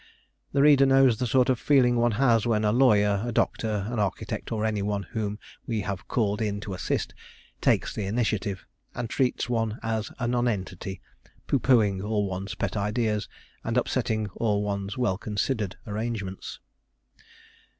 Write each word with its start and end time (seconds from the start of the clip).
The 0.51 0.63
reader 0.63 0.87
knows 0.87 1.19
the 1.19 1.27
sort 1.27 1.47
of 1.47 1.59
feeling 1.59 1.95
one 1.95 2.13
has 2.13 2.47
when 2.47 2.65
a 2.65 2.71
lawyer, 2.71 3.21
a 3.23 3.31
doctor, 3.31 3.87
an 3.87 3.99
architect, 3.99 4.51
or 4.51 4.65
any 4.65 4.81
one 4.81 5.03
whom 5.03 5.37
we 5.67 5.81
have 5.81 6.07
called 6.07 6.41
in 6.41 6.59
to 6.61 6.73
assist, 6.73 7.13
takes 7.61 7.93
the 7.93 8.05
initiative, 8.07 8.65
and 8.95 9.11
treats 9.11 9.47
one 9.47 9.77
as 9.83 10.09
a 10.17 10.27
nonentity, 10.27 11.01
pooh 11.45 11.59
poohing 11.59 12.01
all 12.01 12.27
one's 12.27 12.55
pet 12.55 12.75
ideas, 12.75 13.29
and 13.63 13.77
upsetting 13.77 14.29
all 14.35 14.63
one's 14.63 14.97
well 14.97 15.19
considered 15.19 15.75
arrangements. 15.85 16.59